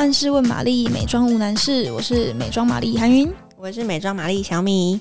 [0.00, 1.92] 万事问玛丽，美妆无难事。
[1.92, 4.98] 我是美妆玛丽韩云，我是美妆玛丽小米。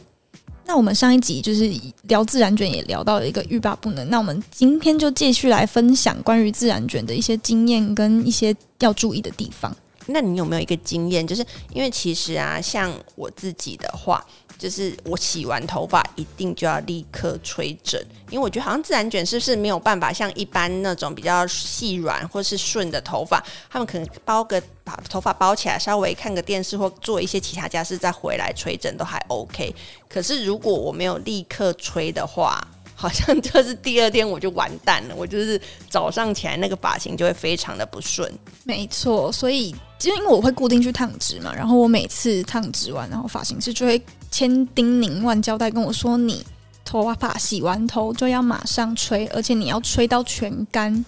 [0.66, 1.72] 那我们上一集就是
[2.02, 4.10] 聊自然卷，也聊到了一个欲罢不能。
[4.10, 9.74] 那我们今天就继续来分享关于自然卷的一些经验跟一些要注意的地方。
[10.10, 11.26] 那你有没有一个经验？
[11.26, 14.24] 就是因为其实啊，像我自己的话。
[14.58, 17.98] 就是我洗完头发一定就要立刻吹整，
[18.30, 29.74] 因为我觉得好像自然卷是不是没有办法像一般那种比较细软或是顺的头发，他们可能包个把头发包起来，稍微看个电视或做一些其他家事再回来吹整都还 OK。
[30.10, 32.62] 可是如果我没有立刻吹的话，
[32.94, 35.58] 好像就是第二天我就完蛋了，我就是
[35.90, 38.30] 早上起来那个发型就会非常的不顺。
[38.66, 44.02] 没错，所以因为我会固定去烫直嘛，然后我每次烫直完，然后发型师就会。
[44.32, 46.46] 千叮咛万交代跟我说：“你
[46.86, 51.04] 头发洗完头就要马上吹，而且你要吹到全干。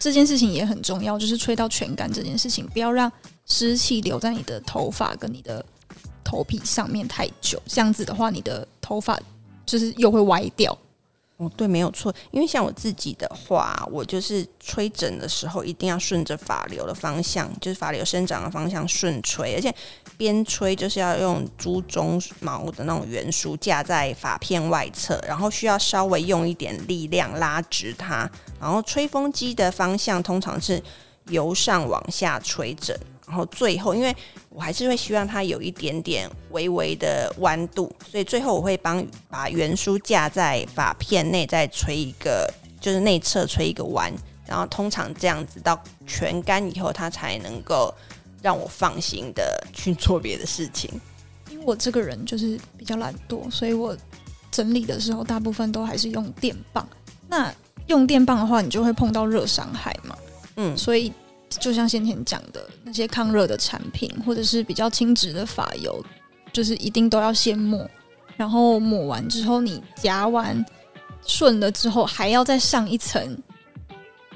[0.00, 3.10] 这件事情也很重要，就是吹到全干这件事情，不要让
[3.46, 5.64] 湿气留在你的头发跟你的
[6.24, 7.62] 头皮上面太久。
[7.66, 9.16] 这样子的话，你的头发
[9.64, 10.76] 就是又会歪掉。”
[11.38, 12.14] 哦，对，没有错。
[12.30, 19.70] 因为像我自己的话，我就是吹整的时候一定要顺着发流的方向，就是发流生长的方向顺吹，而且
[20.16, 30.82] 边吹就是要用猪鬃毛的那种圆梳架在发片外侧，然后需要稍微用一点力量拉直它，然后吹风机的方向通常是
[31.28, 32.96] 由上往下吹整。
[33.26, 34.14] 然后最后，因为
[34.50, 42.48] 我还是会希望它有一点点微微的弯度，所以最后我会帮把圆梳架在发片内，再吹一个，
[42.80, 44.12] 就是内侧吹一个弯。
[44.46, 47.92] 然后通常这样子到全干以后，它才能够
[48.40, 50.88] 让我放心的去做别的事情。
[51.50, 53.96] 因为我这个人就是比较懒惰，所以我
[54.52, 56.88] 整理的时候大部分都还是用电棒。
[57.26, 57.52] 那
[57.88, 60.16] 用电棒的话，你就会碰到热伤害嘛。
[60.56, 61.12] 嗯，所以。
[61.60, 66.04] 就像先前讲的那些抗热的产品，或者是比较轻质的发油，
[66.52, 67.88] 就是一定都要先抹，
[68.36, 70.62] 然后抹完之后你夹完
[71.24, 73.38] 顺了之后，还要再上一层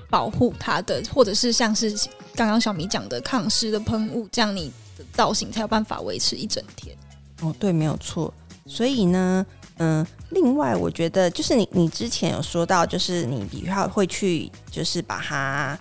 [0.09, 1.91] 保护它的，或者是像是
[2.37, 6.97] 刚刚小米讲的抗湿的喷雾，这样你的造型才有办法维持一整天。
[7.43, 8.33] 哦，对，没有错。
[8.67, 9.45] 所以呢，
[9.79, 15.77] 嗯，另外我觉得就是你你之前有说到，就是你比较会去就是把它。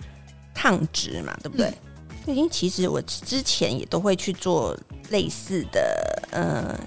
[0.54, 1.72] 烫直嘛，对不对？
[2.26, 4.76] 嗯、因为其实我之前也都会去做
[5.08, 6.78] 类似的，呃，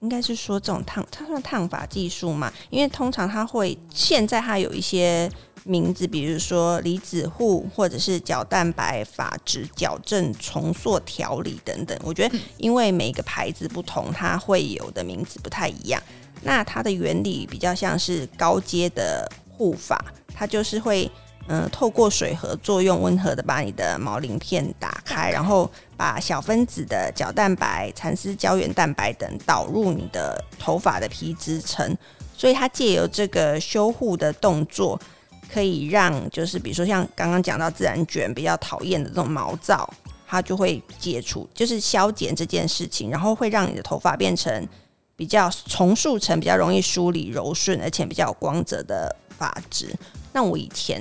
[0.00, 2.52] 应该是说这种烫，它算烫发技术嘛。
[2.68, 5.30] 因为通常它会现在它有一些
[5.62, 11.96] 名字，比如说离子护或者是角蛋白发质矫正重塑调理等等。
[12.02, 16.02] 我觉得因为每个牌子不同，它会有的名字不太一样。
[16.42, 21.08] 那它的原理比较像是高阶的护发，它就是会。
[21.48, 31.96] 嗯，透过水合作用，温和的把你的毛鳞片打开，然后把小分子的角蛋白、蚕丝胶原蛋白等导入你的头发的皮质层，
[32.36, 35.00] 所以它借由这个修护的动作，
[35.48, 39.88] 可以让就是比如说像刚刚讲到自然卷比较讨厌的这种毛躁，
[40.26, 44.68] 它就会解除，就是消减这件事情，然后会让你的头发变成
[45.14, 49.94] 比较重塑成比较容易梳理柔顺，而且比较有光泽的发质。
[50.32, 51.00] 那我以前。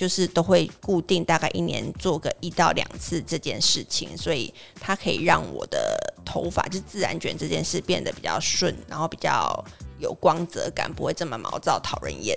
[0.00, 4.50] 就是都会固定大概一年做个一到两次这件事情，所以
[4.80, 5.94] 它可以让我的
[6.24, 9.62] 头发就自然卷这件事变得比较顺，然后比较
[9.98, 12.34] 有光泽感，不会这么毛躁讨人厌。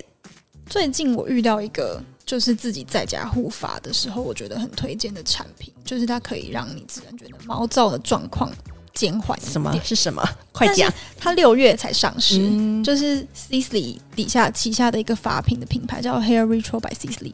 [0.66, 8.52] 最近我遇到一个就是自己在家护发的时候，我觉得很推荐的产品，就是它可以让你自然卷的毛躁的状况
[8.92, 9.40] 减缓。
[9.40, 10.22] 什么是什么？
[10.52, 10.92] 快讲！
[11.18, 17.32] 它六月才上市，嗯、就是 Sisley 底下旗下的一个发品的品牌叫 Hair Retro by Sisley。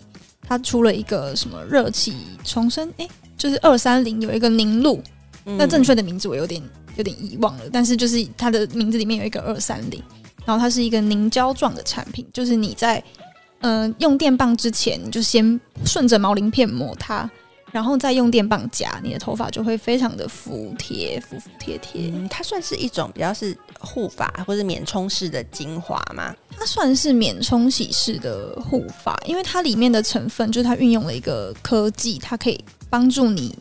[0.50, 2.12] 他出了一个什么热气
[2.42, 2.88] 重生？
[2.98, 5.00] 哎、欸，就是二三零有一个凝露，
[5.44, 6.60] 嗯、那正确的名字我有点
[6.96, 7.62] 有点遗忘了。
[7.72, 10.02] 但是就是它的名字里面有一个二三零，
[10.44, 13.00] 然后它是一个凝胶状的产品，就是你在
[13.60, 17.30] 嗯、呃、用电棒之前，你就先顺着毛鳞片抹它。
[17.72, 22.10] 然后再用电棒夹，你的头发就会非常的服帖，服服帖帖。
[22.12, 26.34] 嗯，它算是一种比较是护发或者免冲式的精华吗？
[26.56, 33.56] 它算是免冲洗式的护发，因为它里面的成分就是它运用了一个科技，它可以帮助你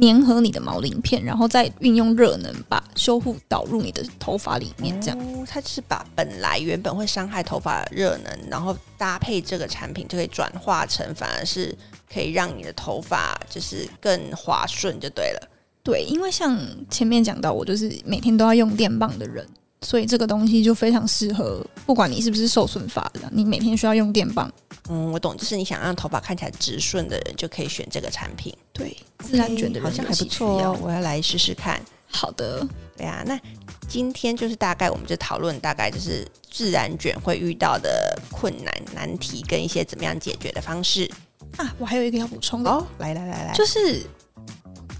[0.00, 5.00] 粘合你的毛鳞片，然后再运用热能把修护导入你的头发里面。
[5.00, 11.76] 这样，哦，它就是把本来原本会伤害头发的热能，然后搭配这个产品就可以转化成反而是。
[12.12, 15.48] 可以让你的头发就是更滑顺就对了。
[15.84, 16.58] 对，因为像
[16.90, 19.46] 前面讲到，我就是每天都要用电棒的人，
[19.82, 24.52] 所以这个东西就非常适合，不管你是不是受损发的，你每天需要用电棒，
[24.90, 28.52] 嗯，我懂，就是你想让头发看起来直顺的人，就可以选这个产品。
[28.72, 31.80] 对，自然卷的人好像还不错哦，我要来试试看。
[32.08, 32.66] 好的，
[32.96, 33.38] 对啊，那
[33.88, 41.08] 今天就是大概我们就讨论大概就是自然卷会遇到的困难、难题跟一些怎么样解决的方式
[41.56, 41.72] 啊。
[41.78, 44.02] 我还有一个要补充的哦，来来来来，就是。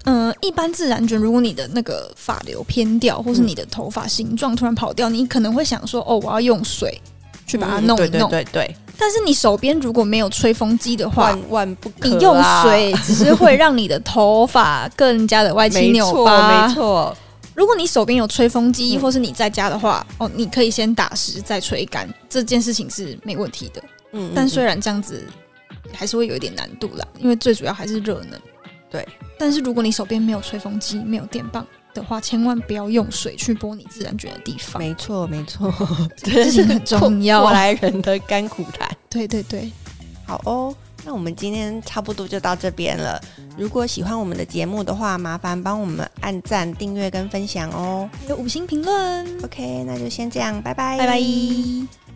[0.05, 6.99] 嗯、呃，一般自然卷，如果你的那个发流偏掉，或是你的头发形状突然跑掉，嗯，你可能会想说：“哦，我要用水
[7.45, 8.27] 去把它弄一弄。
[8.27, 8.75] 嗯”对对对对。
[9.01, 12.13] 但是你手边如果没有吹风机的话，万万不可，啊！
[12.13, 16.67] 你用水只是会让你的头发更加的歪七扭八。
[16.67, 17.17] 没错。
[17.55, 23.81] 如果你手边有吹风机，或是你在家的话，嗯，哦，你可以先打湿再吹干，这件事情是没问题的。
[24.11, 24.31] 嗯，嗯。
[24.35, 25.25] 但虽然这样子
[25.91, 28.39] 还是会有一点难度啦，因为最主要还是热能。
[28.87, 29.03] 对，
[29.39, 34.81] 但是如果你手边没有吹风机、没有电棒的话，千万不要用水去剥你自然卷的地方。
[34.81, 35.73] 没错，没错，
[36.17, 37.41] 这是很重要。
[37.41, 38.89] 过来人的甘苦谈。
[39.09, 39.71] 对对对，
[40.25, 43.21] 好哦，那我们今天差不多就到这边了。
[43.57, 49.43] 如果喜欢我们的节目的话，麻烦帮我们按赞、订阅跟分享哦，有五星评论。
[49.43, 52.10] OK，那就先这样，拜拜，拜拜。